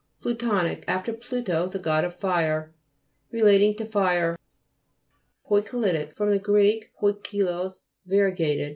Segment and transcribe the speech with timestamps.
[0.23, 2.73] PLUTONIC After Pluto, the god of fire.
[3.29, 4.35] Relating to fire.
[5.47, 6.37] POIKILI'TIC fr.
[6.37, 6.87] gr.
[6.99, 8.69] poikilos, varie gated.